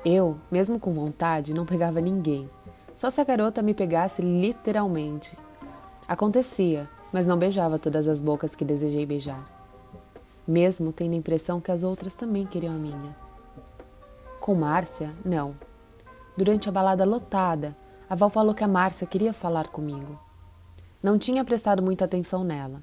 Eu, 0.04 0.38
mesmo 0.50 0.80
com 0.80 0.92
vontade, 0.92 1.52
não 1.52 1.66
pegava 1.66 2.00
ninguém. 2.00 2.48
Só 2.94 3.10
se 3.10 3.20
a 3.20 3.24
garota 3.24 3.62
me 3.62 3.74
pegasse 3.74 4.22
literalmente. 4.22 5.36
Acontecia, 6.08 6.88
mas 7.12 7.26
não 7.26 7.36
beijava 7.36 7.78
todas 7.78 8.08
as 8.08 8.22
bocas 8.22 8.54
que 8.54 8.64
desejei 8.64 9.04
beijar. 9.04 9.44
Mesmo 10.48 10.92
tendo 10.92 11.12
a 11.12 11.16
impressão 11.16 11.60
que 11.60 11.70
as 11.70 11.82
outras 11.82 12.14
também 12.14 12.46
queriam 12.46 12.74
a 12.74 12.78
minha. 12.78 13.14
Com 14.40 14.54
Márcia, 14.54 15.12
não. 15.24 15.54
Durante 16.36 16.68
a 16.68 16.72
balada 16.72 17.04
lotada, 17.04 17.76
a 18.08 18.14
Val 18.14 18.30
falou 18.30 18.54
que 18.54 18.64
a 18.64 18.68
Márcia 18.68 19.06
queria 19.06 19.32
falar 19.32 19.68
comigo. 19.68 20.18
Não 21.02 21.18
tinha 21.18 21.44
prestado 21.44 21.82
muita 21.82 22.04
atenção 22.04 22.44
nela. 22.44 22.82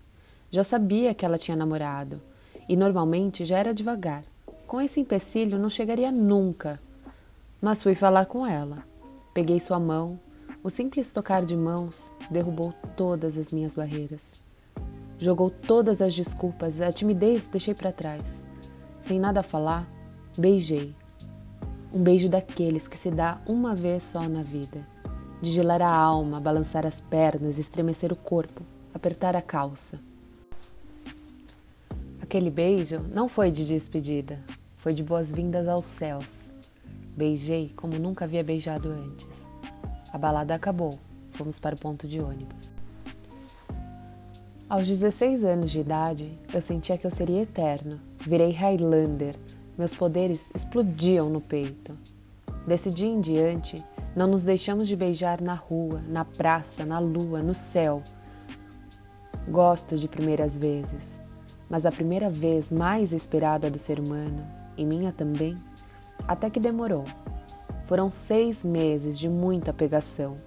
Já 0.53 0.63
sabia 0.63 1.15
que 1.15 1.25
ela 1.25 1.39
tinha 1.39 1.57
namorado. 1.57 2.21
E 2.69 2.77
normalmente 2.77 3.43
já 3.43 3.57
era 3.57 3.73
devagar. 3.73 4.23
Com 4.67 4.79
esse 4.79 4.99
empecilho 4.99 5.57
não 5.57 5.67
chegaria 5.67 6.11
nunca. 6.11 6.79
Mas 7.59 7.81
fui 7.81 7.95
falar 7.95 8.27
com 8.27 8.45
ela. 8.45 8.83
Peguei 9.33 9.59
sua 9.59 9.79
mão, 9.79 10.19
o 10.63 10.69
simples 10.69 11.11
tocar 11.11 11.43
de 11.43 11.57
mãos 11.57 12.13
derrubou 12.29 12.71
todas 12.95 13.35
as 13.35 13.51
minhas 13.51 13.73
barreiras. 13.73 14.35
Jogou 15.17 15.49
todas 15.49 16.03
as 16.03 16.13
desculpas, 16.13 16.81
a 16.81 16.91
timidez 16.91 17.47
deixei 17.47 17.73
para 17.73 17.91
trás. 17.91 18.45
Sem 19.01 19.19
nada 19.19 19.41
falar, 19.41 19.89
beijei. 20.37 20.93
Um 21.91 22.03
beijo 22.03 22.29
daqueles 22.29 22.87
que 22.87 22.97
se 22.97 23.09
dá 23.09 23.41
uma 23.47 23.73
vez 23.73 24.03
só 24.03 24.29
na 24.29 24.43
vida. 24.43 24.87
De 25.41 25.49
gelar 25.49 25.81
a 25.81 25.89
alma, 25.89 26.39
balançar 26.39 26.85
as 26.85 27.01
pernas, 27.01 27.57
estremecer 27.57 28.13
o 28.13 28.15
corpo, 28.15 28.61
apertar 28.93 29.35
a 29.35 29.41
calça. 29.41 29.99
Aquele 32.33 32.49
beijo 32.49 32.99
não 33.13 33.29
foi 33.29 33.51
de 33.51 33.63
despedida, 33.63 34.39
foi 34.75 34.91
de 34.91 35.03
boas-vindas 35.03 35.67
aos 35.67 35.85
céus. 35.85 36.49
Beijei 37.15 37.71
como 37.75 37.99
nunca 37.99 38.25
havia 38.25 38.43
beijado 38.43 38.89
antes. 38.89 39.45
A 40.11 40.17
balada 40.17 40.55
acabou. 40.55 40.97
Fomos 41.33 41.59
para 41.59 41.75
o 41.75 41.77
ponto 41.77 42.07
de 42.07 42.19
ônibus. 42.19 42.73
Aos 44.67 44.87
16 44.87 45.45
anos 45.45 45.69
de 45.69 45.81
idade, 45.81 46.35
eu 46.51 46.59
sentia 46.59 46.97
que 46.97 47.05
eu 47.05 47.11
seria 47.11 47.43
eterno. 47.43 47.99
Virei 48.25 48.49
Highlander. 48.49 49.35
Meus 49.77 49.93
poderes 49.93 50.49
explodiam 50.55 51.29
no 51.29 51.39
peito. 51.39 51.95
Desse 52.65 52.89
dia 52.89 53.09
em 53.09 53.21
diante, 53.21 53.85
não 54.15 54.25
nos 54.25 54.43
deixamos 54.43 54.87
de 54.87 54.95
beijar 54.95 55.39
na 55.39 55.53
rua, 55.53 56.01
na 56.07 56.25
praça, 56.25 56.83
na 56.83 56.97
lua, 56.97 57.43
no 57.43 57.53
céu. 57.53 58.01
Gosto 59.47 59.95
de 59.95 60.07
primeiras 60.07 60.57
vezes, 60.57 61.21
mas 61.69 61.85
a 61.85 61.91
primeira 61.91 62.29
vez 62.29 62.69
mais 62.69 63.13
esperada 63.13 63.69
do 63.69 63.79
ser 63.79 63.99
humano, 63.99 64.45
e 64.77 64.85
minha 64.85 65.11
também, 65.11 65.57
até 66.27 66.49
que 66.49 66.59
demorou. 66.59 67.05
Foram 67.85 68.09
seis 68.09 68.63
meses 68.63 69.17
de 69.19 69.27
muita 69.27 69.73
pegação 69.73 70.37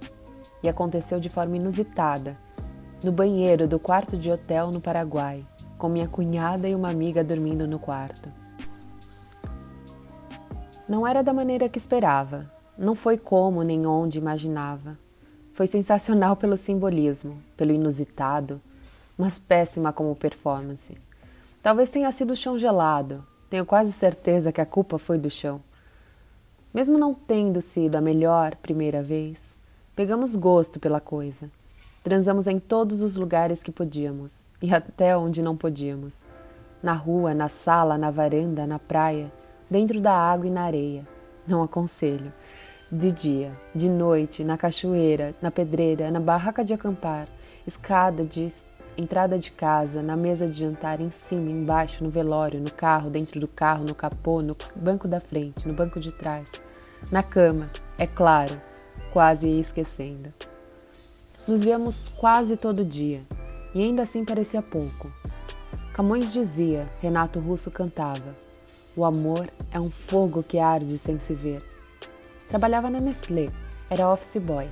e 0.63 0.69
aconteceu 0.69 1.21
de 1.21 1.29
forma 1.29 1.57
inusitada, 1.57 2.37
no 3.03 3.13
banheiro 3.13 3.69
do 3.69 3.79
quarto 3.79 4.17
de 4.17 4.31
hotel 4.31 4.71
no 4.71 4.81
Paraguai, 4.81 5.45
com 5.79 5.89
minha 5.89 6.09
cunhada 6.09 6.69
e 6.69 6.75
uma 6.75 6.91
amiga 6.91 7.23
dormindo 7.23 7.67
no 7.67 7.79
quarto. 7.79 8.33
Não 10.89 11.07
era 11.07 11.23
da 11.23 11.33
maneira 11.33 11.69
que 11.69 11.79
esperava, 11.79 12.51
não 12.79 12.95
foi 12.95 13.19
como 13.19 13.63
nem 13.63 13.87
onde 13.87 14.19
imaginava. 14.19 14.99
Foi 15.53 15.67
sensacional 15.67 16.37
pelo 16.37 16.57
simbolismo, 16.57 17.43
pelo 17.57 17.73
inusitado, 17.73 18.61
mas 19.17 19.39
péssima 19.39 19.93
como 19.93 20.15
performance. 20.15 20.95
Talvez 21.67 21.91
tenha 21.91 22.13
sido 22.13 22.33
o 22.33 22.37
chão 22.37 22.57
gelado, 22.57 23.27
tenho 23.51 23.67
quase 23.67 23.91
certeza 23.91 24.53
que 24.53 24.61
a 24.61 24.65
culpa 24.65 24.99
foi 24.99 25.19
do 25.19 25.29
chão. 25.29 25.61
Mesmo 26.73 26.97
não 26.97 27.13
tendo 27.13 27.61
sido 27.61 27.97
a 27.97 28.01
melhor 28.01 28.55
primeira 28.55 29.03
vez, 29.03 29.59
pegamos 29.97 30.37
gosto 30.37 30.79
pela 30.79 31.01
coisa. 31.01 31.51
Transamos 32.05 32.47
em 32.47 32.61
todos 32.61 33.03
os 33.03 33.17
lugares 33.17 33.65
que 33.65 33.73
podíamos 33.73 34.45
e 34.63 34.73
até 34.73 35.17
onde 35.17 35.43
não 35.43 35.57
podíamos. 35.57 36.25
Na 36.81 36.93
rua, 36.93 37.35
na 37.35 37.49
sala, 37.49 37.99
na 37.99 38.13
varanda, 38.13 38.65
na 38.65 38.79
praia, 38.79 39.33
dentro 39.69 40.01
da 40.01 40.13
água 40.13 40.47
e 40.47 40.51
na 40.51 40.63
areia. 40.63 41.05
Não 41.49 41.65
aconselho. 41.65 42.33
De 42.93 43.11
dia, 43.11 43.51
de 43.75 43.91
noite, 43.91 44.45
na 44.45 44.57
cachoeira, 44.57 45.35
na 45.43 45.51
pedreira, 45.51 46.13
na 46.13 46.21
barraca 46.21 46.65
de 46.65 46.73
acampar, 46.73 47.27
escada 47.67 48.25
de 48.25 48.45
entrada 48.97 49.39
de 49.39 49.53
casa, 49.53 50.03
na 50.03 50.17
mesa 50.17 50.49
de 50.49 50.61
jantar, 50.61 51.01
em 51.01 51.11
cima, 51.11 51.51
embaixo, 51.51 52.03
no 52.03 52.11
velório, 52.11 52.61
no 52.61 52.71
carro, 52.71 53.11
dentro 53.11 53.39
do 53.39 53.49
carro, 53.49 53.85
no 53.85 53.95
capô, 53.95 54.41
no 54.41 54.57
banco 54.75 55.07
da 55.07 55.21
frente, 55.21 55.69
no 55.69 55.75
banco 55.75 56.01
de 56.01 56.13
trás, 56.13 56.53
na 57.11 57.23
cama, 57.23 57.69
é 57.99 58.07
claro, 58.07 58.61
quase 59.13 59.47
ia 59.47 59.61
esquecendo. 59.61 60.33
Nos 61.47 61.63
víamos 61.63 62.03
quase 62.17 62.57
todo 62.57 62.85
dia, 62.85 63.23
e 63.75 63.83
ainda 63.83 64.03
assim 64.03 64.25
parecia 64.25 64.63
pouco. 64.63 65.13
Camões 65.93 66.33
dizia, 66.33 66.91
Renato 67.01 67.41
Russo 67.41 67.71
cantava: 67.71 68.35
O 68.97 69.05
amor 69.05 69.49
é 69.71 69.81
um 69.81 69.91
fogo 69.91 70.43
que 70.43 70.59
arde 70.59 70.99
sem 70.99 71.19
se 71.19 71.35
ver. 71.35 71.63
Trabalhava 72.49 72.91
na 72.91 73.01
Nestlé, 73.01 73.51
era 73.89 74.13
office 74.13 74.39
boy. 74.39 74.69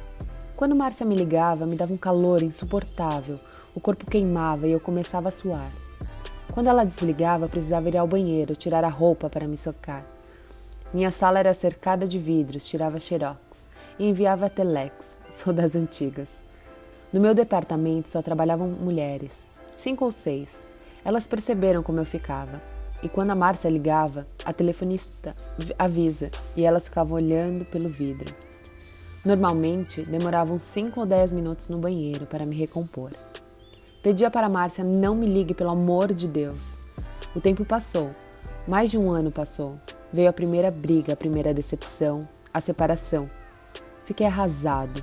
Quando 0.57 0.77
Márcia 0.77 1.07
me 1.07 1.17
ligava, 1.17 1.67
me 1.67 1.77
dava 1.77 1.93
um 1.93 1.97
calor 1.97 2.43
insuportável, 2.43 3.41
o 3.75 3.81
corpo 3.81 4.07
queimava 4.07 4.69
e 4.69 4.73
eu 4.73 4.81
começava 4.81 5.29
a 5.29 5.33
suar. 5.33 5.71
Quando 6.53 6.69
ela 6.69 6.85
desligava, 6.85 7.49
precisava 7.49 7.89
ir 7.89 7.97
ao 7.97 8.07
banheiro, 8.07 8.55
tirar 8.55 8.85
a 8.85 8.89
roupa 8.89 9.29
para 9.29 9.49
me 9.49 9.57
socar. 9.57 10.07
Minha 10.93 11.11
sala 11.11 11.41
era 11.41 11.53
cercada 11.53 12.07
de 12.07 12.19
vidros, 12.19 12.65
tirava 12.67 13.01
xerox 13.01 13.41
e 13.99 14.09
enviava 14.09 14.49
telex, 14.49 15.19
sou 15.29 15.53
das 15.53 15.75
antigas. 15.75 16.29
No 17.13 17.21
meu 17.21 17.35
departamento 17.35 18.09
só 18.09 18.23
trabalhavam 18.23 18.69
mulheres, 18.69 19.47
cinco 19.77 20.05
ou 20.05 20.13
seis. 20.13 20.65
Elas 21.05 21.27
perceberam 21.27 21.83
como 21.83 21.99
eu 21.99 22.07
ficava. 22.07 22.63
E 23.03 23.09
quando 23.09 23.33
a 23.33 23.35
Márcia 23.35 23.69
ligava, 23.69 24.27
a 24.45 24.53
telefonista 24.53 25.35
avisa 25.79 26.31
e 26.57 26.65
elas 26.65 26.85
ficavam 26.85 27.17
olhando 27.17 27.65
pelo 27.65 27.89
vidro. 27.89 28.33
Normalmente 29.25 30.03
demoravam 30.03 30.59
cinco 30.59 31.01
ou 31.01 31.07
dez 31.07 31.33
minutos 31.33 31.69
no 31.69 31.79
banheiro 31.79 32.25
para 32.25 32.47
me 32.47 32.57
recompor. 32.57 33.11
Pedia 34.05 34.31
para 34.31 34.51
Márcia 34.51 34.85
não 34.85 35.15
me 35.15 35.27
ligue 35.27 35.55
pelo 35.55 35.71
amor 35.71 36.13
de 36.13 36.29
Deus. 36.29 36.79
O 37.35 37.41
tempo 37.41 37.65
passou, 37.65 38.15
mais 38.69 38.91
de 38.91 38.99
um 38.99 39.11
ano 39.11 39.33
passou. 39.33 39.81
Veio 40.13 40.29
a 40.29 40.33
primeira 40.33 40.71
briga, 40.71 41.15
a 41.15 41.17
primeira 41.17 41.55
decepção, 41.55 42.29
a 42.53 42.61
separação. 42.61 43.27
Fiquei 44.05 44.27
arrasado. 44.27 45.03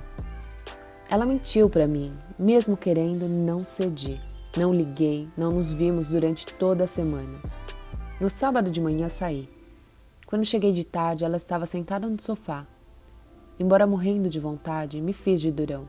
Ela 1.10 1.26
mentiu 1.26 1.68
para 1.68 1.88
mim, 1.88 2.12
mesmo 2.38 2.76
querendo, 2.76 3.28
não 3.28 3.58
cedi. 3.58 4.20
Não 4.56 4.72
liguei, 4.72 5.28
não 5.36 5.50
nos 5.50 5.74
vimos 5.74 6.06
durante 6.06 6.46
toda 6.46 6.84
a 6.84 6.86
semana. 6.86 7.40
No 8.20 8.30
sábado 8.30 8.70
de 8.70 8.80
manhã 8.80 9.08
saí. 9.08 9.48
Quando 10.28 10.44
cheguei 10.44 10.70
de 10.70 10.84
tarde, 10.84 11.24
ela 11.24 11.38
estava 11.38 11.66
sentada 11.66 12.08
no 12.08 12.22
sofá. 12.22 12.64
Embora 13.58 13.84
morrendo 13.84 14.30
de 14.30 14.38
vontade, 14.38 15.02
me 15.02 15.12
fiz 15.12 15.40
de 15.40 15.50
durão. 15.50 15.88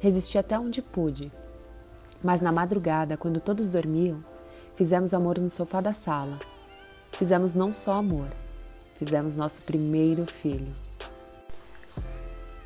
Resisti 0.00 0.36
até 0.36 0.58
onde 0.58 0.82
pude. 0.82 1.30
Mas 2.22 2.40
na 2.40 2.50
madrugada, 2.52 3.16
quando 3.16 3.40
todos 3.40 3.68
dormiam, 3.68 4.24
fizemos 4.74 5.14
amor 5.14 5.38
no 5.38 5.50
sofá 5.50 5.80
da 5.80 5.92
sala. 5.92 6.38
Fizemos 7.12 7.54
não 7.54 7.72
só 7.72 7.94
amor, 7.94 8.28
fizemos 8.94 9.36
nosso 9.36 9.62
primeiro 9.62 10.26
filho. 10.26 10.72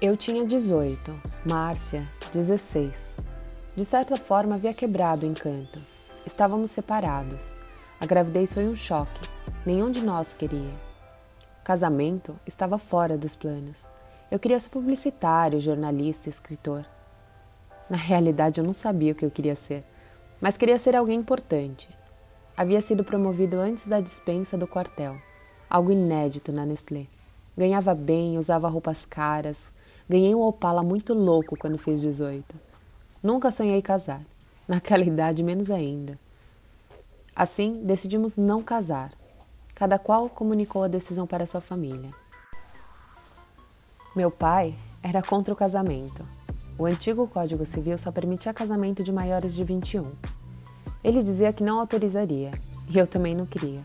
Eu 0.01 0.17
tinha 0.17 0.47
18, 0.47 1.21
Márcia, 1.45 2.05
16. 2.33 3.17
De 3.77 3.85
certa 3.85 4.17
forma 4.17 4.55
havia 4.55 4.75
quebrado 4.75 5.27
o 5.27 5.29
encanto. 5.29 5.79
Estávamos 6.27 6.71
separados. 6.71 7.55
A 8.01 8.07
gravidez 8.07 8.55
foi 8.55 8.67
um 8.67 8.75
choque. 8.75 9.29
Nenhum 9.65 9.91
de 9.91 10.03
nós 10.03 10.33
queria. 10.33 10.75
Casamento 11.63 12.35
estava 12.47 12.79
fora 12.79 13.19
dos 13.19 13.37
planos. 13.37 13.87
Eu 14.31 14.39
queria 14.39 14.59
ser 14.59 14.71
publicitário, 14.71 15.61
jornalista, 15.61 16.29
escritor. 16.29 16.87
Na 17.91 17.99
realidade, 17.99 18.61
eu 18.61 18.65
não 18.65 18.73
sabia 18.73 19.13
o 19.13 19.15
que 19.15 19.27
eu 19.27 19.31
queria 19.31 19.57
ser, 19.57 19.85
mas 20.41 20.57
queria 20.57 20.79
ser 20.79 20.97
alguém 20.97 21.19
importante. 21.19 21.91
Havia 22.57 22.81
sido 22.81 23.05
promovido 23.05 23.59
antes 23.59 23.87
da 23.87 24.01
dispensa 24.01 24.57
do 24.57 24.67
quartel, 24.67 25.19
algo 25.69 25.91
inédito 25.91 26.53
na 26.53 26.65
Nestlé. 26.65 27.07
Ganhava 27.59 27.95
bem, 27.95 28.39
usava 28.39 28.69
roupas 28.69 29.05
caras, 29.05 29.73
Ganhei 30.11 30.35
um 30.35 30.41
Opala 30.41 30.83
muito 30.83 31.15
louco 31.15 31.57
quando 31.57 31.79
fiz 31.79 32.01
18. 32.01 32.57
Nunca 33.23 33.53
sonhei 33.53 33.81
casar. 33.81 34.21
Naquela 34.67 35.05
idade, 35.05 35.41
menos 35.41 35.71
ainda. 35.71 36.19
Assim, 37.35 37.85
decidimos 37.85 38.37
não 38.37 38.61
casar. 38.61 39.13
Cada 39.73 40.01
qual 40.01 40.29
comunicou 40.29 40.83
a 40.83 40.89
decisão 40.89 41.29
para 41.29 41.47
sua 41.47 41.61
família. 41.61 42.11
Meu 44.17 44.33
pai 44.33 44.75
era 45.01 45.23
contra 45.23 45.55
o 45.55 45.57
casamento. 45.57 46.29
O 46.81 46.87
antigo 46.87 47.29
Código 47.29 47.67
Civil 47.67 47.99
só 47.99 48.11
permitia 48.11 48.55
casamento 48.55 49.05
de 49.05 49.13
maiores 49.13 49.55
de 49.55 49.63
21. 49.63 50.13
Ele 51.05 51.23
dizia 51.23 51.53
que 51.53 51.63
não 51.63 51.79
autorizaria, 51.79 52.53
e 52.89 52.97
eu 52.97 53.07
também 53.07 53.35
não 53.35 53.45
queria. 53.45 53.83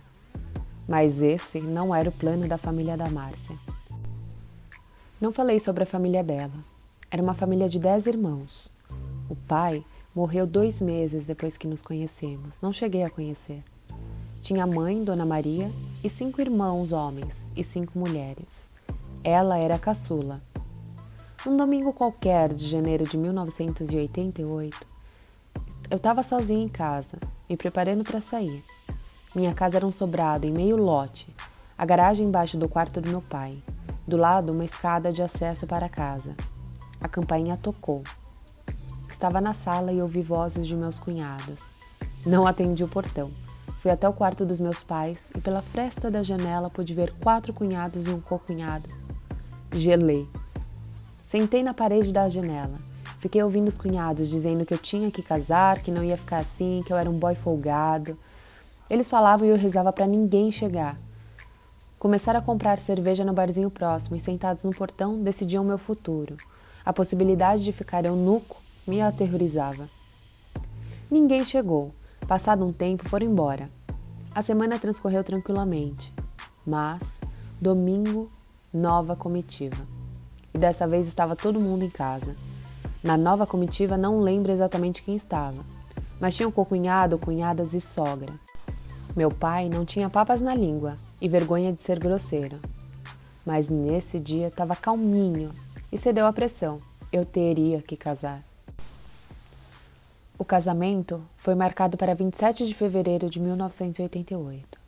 Mas 0.87 1.21
esse 1.21 1.59
não 1.59 1.93
era 1.93 2.07
o 2.07 2.13
plano 2.13 2.47
da 2.47 2.57
família 2.57 2.95
da 2.95 3.09
Márcia. 3.09 3.57
Não 5.19 5.33
falei 5.33 5.59
sobre 5.59 5.83
a 5.83 5.85
família 5.85 6.23
dela. 6.23 6.53
Era 7.11 7.21
uma 7.21 7.33
família 7.33 7.67
de 7.67 7.79
dez 7.79 8.07
irmãos. 8.07 8.71
O 9.27 9.35
pai 9.35 9.83
morreu 10.15 10.47
dois 10.47 10.81
meses 10.81 11.25
depois 11.25 11.57
que 11.57 11.67
nos 11.67 11.81
conhecemos. 11.81 12.61
Não 12.61 12.71
cheguei 12.71 13.03
a 13.03 13.09
conhecer. 13.09 13.61
Tinha 14.41 14.65
mãe, 14.65 15.03
Dona 15.03 15.25
Maria, 15.25 15.69
e 16.01 16.09
cinco 16.09 16.39
irmãos 16.39 16.93
homens 16.93 17.51
e 17.57 17.61
cinco 17.61 17.99
mulheres. 17.99 18.69
Ela 19.21 19.57
era 19.57 19.75
a 19.75 19.79
caçula. 19.79 20.41
Um 21.47 21.55
domingo 21.55 21.93
qualquer 21.93 22.51
de 22.51 22.67
janeiro 22.67 23.03
de 23.03 23.15
1988, 23.19 24.87
eu 25.91 25.97
estava 25.97 26.23
sozinha 26.23 26.63
em 26.63 26.67
casa, 26.67 27.19
me 27.47 27.55
preparando 27.55 28.03
para 28.03 28.19
sair. 28.19 28.63
Minha 29.35 29.53
casa 29.53 29.77
era 29.77 29.85
um 29.85 29.91
sobrado 29.91 30.47
em 30.47 30.51
meio 30.51 30.75
lote, 30.75 31.31
a 31.77 31.85
garagem 31.85 32.25
embaixo 32.25 32.57
do 32.57 32.67
quarto 32.67 32.99
do 32.99 33.11
meu 33.11 33.21
pai. 33.21 33.61
Do 34.07 34.17
lado, 34.17 34.53
uma 34.53 34.65
escada 34.65 35.13
de 35.13 35.21
acesso 35.21 35.67
para 35.67 35.85
a 35.85 35.89
casa. 35.89 36.33
A 36.99 37.07
campainha 37.07 37.55
tocou. 37.55 38.01
Estava 39.07 39.39
na 39.39 39.53
sala 39.53 39.93
e 39.93 40.01
ouvi 40.01 40.23
vozes 40.23 40.65
de 40.65 40.75
meus 40.75 40.97
cunhados. 40.97 41.71
Não 42.25 42.47
atendi 42.47 42.83
o 42.83 42.87
portão. 42.87 43.29
Fui 43.77 43.91
até 43.91 44.09
o 44.09 44.13
quarto 44.13 44.47
dos 44.47 44.59
meus 44.59 44.83
pais 44.83 45.27
e 45.35 45.39
pela 45.39 45.61
fresta 45.61 46.09
da 46.09 46.23
janela 46.23 46.71
pude 46.71 46.95
ver 46.95 47.13
quatro 47.21 47.53
cunhados 47.53 48.07
e 48.07 48.09
um 48.09 48.19
co-cunhado. 48.19 48.89
Gelei. 49.71 50.27
Sentei 51.27 51.63
na 51.63 51.73
parede 51.73 52.13
da 52.13 52.29
janela. 52.29 52.77
Fiquei 53.19 53.41
ouvindo 53.41 53.67
os 53.67 53.79
cunhados 53.79 54.29
dizendo 54.29 54.63
que 54.63 54.73
eu 54.73 54.77
tinha 54.77 55.09
que 55.09 55.23
casar, 55.23 55.81
que 55.81 55.89
não 55.89 56.03
ia 56.03 56.15
ficar 56.15 56.37
assim, 56.37 56.83
que 56.85 56.93
eu 56.93 56.97
era 56.97 57.09
um 57.09 57.17
boy 57.17 57.33
folgado. 57.33 58.15
Eles 58.87 59.09
falavam 59.09 59.47
e 59.47 59.49
eu 59.49 59.57
rezava 59.57 59.91
para 59.91 60.05
ninguém 60.05 60.51
chegar. 60.51 60.95
Começaram 61.97 62.39
a 62.39 62.43
comprar 62.43 62.77
cerveja 62.77 63.25
no 63.25 63.33
barzinho 63.33 63.71
próximo 63.71 64.15
e, 64.15 64.19
sentados 64.19 64.63
no 64.63 64.69
portão, 64.69 65.13
decidiam 65.13 65.63
meu 65.63 65.79
futuro. 65.79 66.37
A 66.85 66.93
possibilidade 66.93 67.63
de 67.63 67.73
ficar 67.73 68.05
eunuco 68.05 68.57
me 68.85 69.01
aterrorizava. 69.01 69.89
Ninguém 71.09 71.43
chegou. 71.43 71.91
Passado 72.27 72.63
um 72.63 72.71
tempo, 72.71 73.09
foram 73.09 73.25
embora. 73.25 73.67
A 74.33 74.43
semana 74.43 74.77
transcorreu 74.77 75.23
tranquilamente. 75.23 76.13
Mas, 76.63 77.19
domingo, 77.59 78.29
nova 78.71 79.15
comitiva. 79.15 79.94
E 80.55 80.57
dessa 80.57 80.87
vez 80.87 81.05
estava 81.05 81.35
todo 81.35 81.59
mundo 81.59 81.83
em 81.83 81.89
casa. 81.89 82.33
Na 83.03 83.17
nova 83.17 83.45
comitiva 83.45 83.97
não 83.97 84.21
lembro 84.21 84.53
exatamente 84.53 85.03
quem 85.03 85.13
estava, 85.13 85.61
mas 86.17 86.33
tinha 86.33 86.47
um 86.47 86.51
cocunhado, 86.51 87.19
cunhadas 87.19 87.73
e 87.73 87.81
sogra. 87.81 88.31
Meu 89.13 89.29
pai 89.29 89.67
não 89.67 89.83
tinha 89.83 90.09
papas 90.09 90.39
na 90.39 90.55
língua 90.55 90.95
e 91.21 91.27
vergonha 91.27 91.73
de 91.73 91.81
ser 91.81 91.99
grosseiro. 91.99 92.57
Mas 93.45 93.67
nesse 93.67 94.17
dia 94.17 94.47
estava 94.47 94.77
calminho 94.77 95.51
e 95.91 95.97
cedeu 95.97 96.25
à 96.25 96.31
pressão. 96.31 96.79
Eu 97.11 97.25
teria 97.25 97.81
que 97.81 97.97
casar. 97.97 98.41
O 100.39 100.45
casamento 100.45 101.21
foi 101.35 101.53
marcado 101.53 101.97
para 101.97 102.15
27 102.15 102.65
de 102.65 102.73
fevereiro 102.73 103.29
de 103.29 103.41
1988. 103.41 104.79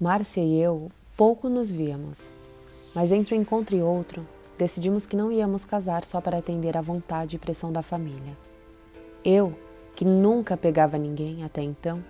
Márcia 0.00 0.42
e 0.42 0.60
eu 0.60 0.92
pouco 1.16 1.48
nos 1.48 1.72
víamos, 1.72 2.43
mas 2.94 3.10
entre 3.10 3.34
um 3.34 3.40
encontro 3.40 3.74
e 3.76 3.82
outro, 3.82 4.26
decidimos 4.58 5.06
que 5.06 5.16
não 5.16 5.32
íamos 5.32 5.64
casar 5.64 6.04
só 6.04 6.20
para 6.20 6.38
atender 6.38 6.76
à 6.76 6.80
vontade 6.80 7.36
e 7.36 7.38
pressão 7.38 7.72
da 7.72 7.82
família. 7.82 8.36
Eu, 9.24 9.54
que 9.94 10.04
nunca 10.04 10.56
pegava 10.56 10.98
ninguém 10.98 11.44
até 11.44 11.62
então, 11.62 12.02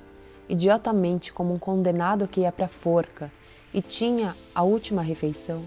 idiotamente 0.48 1.32
como 1.32 1.54
um 1.54 1.58
condenado 1.58 2.28
que 2.28 2.40
ia 2.40 2.52
para 2.52 2.66
a 2.66 2.68
forca 2.68 3.30
e 3.72 3.80
tinha 3.80 4.36
a 4.54 4.62
última 4.62 5.02
refeição, 5.02 5.62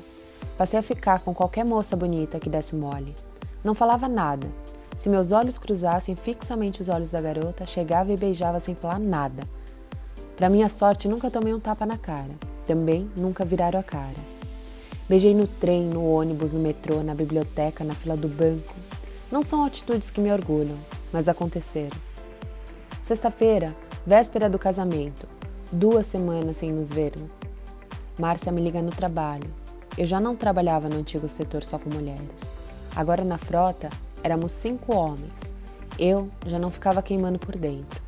passei 0.58 0.80
a 0.80 0.84
ficar 0.84 1.22
com 1.22 1.34
qualquer 1.34 1.66
moça 1.66 1.96
bonita 1.96 2.40
que 2.40 2.50
desse 2.50 2.76
mole. 2.76 3.16
Não 3.64 3.74
falava 3.74 4.08
nada. 4.08 4.48
Se 4.98 5.10
meus 5.10 5.32
olhos 5.32 5.58
cruzassem 5.58 6.16
fixamente 6.16 6.82
os 6.82 6.90
olhos 6.90 7.12
da 7.12 7.22
garota, 7.22 7.66
chegava 7.66 8.12
e 8.12 8.18
beijava 8.18 8.60
sem 8.60 8.74
falar 8.74 9.00
nada. 9.00 9.44
Para 10.36 10.50
minha 10.50 10.70
sorte, 10.70 11.08
nunca 11.08 11.32
tomei 11.32 11.54
um 11.54 11.60
tapa 11.60 11.86
na 11.86 11.98
cara. 11.98 12.34
Também 12.66 13.10
nunca 13.16 13.46
viraram 13.46 13.80
a 13.80 13.84
cara. 13.84 14.37
Beijei 15.10 15.34
no 15.34 15.48
trem, 15.48 15.86
no 15.86 16.10
ônibus, 16.10 16.54
no 16.54 16.60
metrô, 16.60 17.02
na 17.02 17.16
biblioteca, 17.16 17.84
na 17.84 17.96
fila 17.96 18.18
do 18.18 18.28
banco. 18.28 18.76
Não 19.32 19.44
são 19.44 19.64
atitudes 19.64 20.10
que 20.10 20.22
me 20.22 20.32
orgulham, 20.32 20.78
mas 21.12 21.28
aconteceram. 21.28 21.98
Sexta-feira, 23.02 23.76
Véspera 24.08 24.50
do 24.50 24.58
casamento, 24.58 25.28
duas 25.70 26.06
semanas 26.06 26.56
sem 26.56 26.72
nos 26.72 26.90
vermos. 26.90 27.42
Márcia 28.18 28.54
me 28.54 28.62
liga 28.62 28.82
no 28.82 28.90
trabalho. 28.90 29.50
Eu 29.98 30.06
já 30.06 30.18
não 30.18 30.34
trabalhava 30.34 30.88
no 30.88 30.96
antigo 30.96 31.28
setor 31.28 31.62
só 31.62 31.78
com 31.78 31.90
mulheres. 31.90 32.40
Agora 32.96 33.26
na 33.26 33.38
frota 33.38 33.90
éramos 34.24 34.54
cinco 34.54 34.96
homens. 34.96 35.54
Eu 36.00 36.30
já 36.46 36.58
não 36.58 36.72
ficava 36.72 37.02
queimando 37.02 37.38
por 37.38 37.58
dentro. 37.58 38.02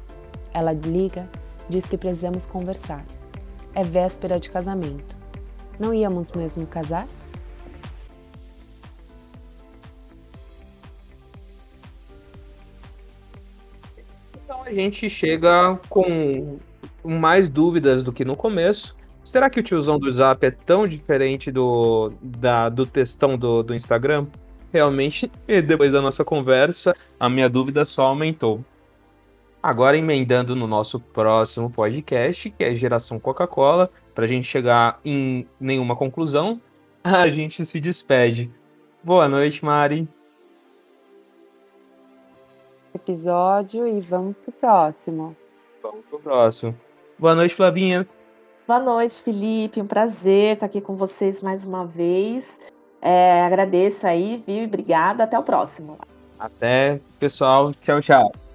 Ela 0.53 0.71
liga, 0.71 1.29
diz 1.67 1.85
que 1.85 1.97
precisamos 1.97 2.45
conversar. 2.45 3.03
É 3.75 3.83
véspera 3.83 4.39
de 4.39 4.49
casamento. 4.49 5.17
Não 5.79 5.93
íamos 5.93 6.31
mesmo 6.31 6.67
casar? 6.67 7.07
a 14.69 14.73
gente 14.73 15.09
chega 15.09 15.79
com 15.89 16.57
mais 17.03 17.49
dúvidas 17.49 18.03
do 18.03 18.13
que 18.13 18.23
no 18.23 18.35
começo. 18.35 18.95
Será 19.23 19.49
que 19.49 19.59
o 19.59 19.63
tiozão 19.63 19.97
do 19.97 20.11
Zap 20.11 20.45
é 20.45 20.51
tão 20.51 20.87
diferente 20.87 21.51
do, 21.51 22.11
da, 22.21 22.69
do 22.69 22.85
textão 22.85 23.31
do, 23.31 23.63
do 23.63 23.73
Instagram? 23.73 24.27
Realmente, 24.71 25.31
depois 25.47 25.91
da 25.91 26.01
nossa 26.01 26.23
conversa, 26.23 26.95
a 27.19 27.27
minha 27.27 27.49
dúvida 27.49 27.83
só 27.83 28.05
aumentou. 28.05 28.63
Agora, 29.61 29.97
emendando 29.97 30.55
no 30.55 30.67
nosso 30.67 30.99
próximo 30.99 31.69
podcast, 31.69 32.49
que 32.51 32.63
é 32.63 32.75
Geração 32.75 33.19
Coca-Cola, 33.19 33.91
para 34.15 34.25
a 34.25 34.27
gente 34.27 34.47
chegar 34.47 34.99
em 35.03 35.47
nenhuma 35.59 35.95
conclusão, 35.95 36.61
a 37.03 37.29
gente 37.29 37.65
se 37.65 37.79
despede. 37.79 38.49
Boa 39.03 39.27
noite, 39.27 39.63
Mari 39.63 40.07
episódio 42.93 43.87
e 43.87 43.99
vamos 44.01 44.35
pro 44.37 44.51
próximo. 44.51 45.35
Vamos 45.81 46.05
pro 46.05 46.19
próximo. 46.19 46.75
Boa 47.17 47.35
noite, 47.35 47.55
Flavinha. 47.55 48.07
Boa 48.67 48.79
noite, 48.79 49.21
Felipe. 49.21 49.81
Um 49.81 49.87
prazer 49.87 50.53
estar 50.53 50.65
aqui 50.65 50.79
com 50.79 50.95
vocês 50.95 51.41
mais 51.41 51.65
uma 51.65 51.85
vez. 51.85 52.59
É, 53.01 53.41
agradeço 53.41 54.05
aí, 54.05 54.43
viu? 54.45 54.63
E 54.63 54.65
obrigada. 54.65 55.23
Até 55.23 55.39
o 55.39 55.43
próximo. 55.43 55.97
Até, 56.37 56.99
pessoal. 57.19 57.73
Tchau, 57.73 58.01
tchau. 58.01 58.48